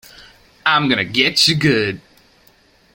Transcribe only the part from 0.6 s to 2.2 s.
I'm Gonna Getcha Good!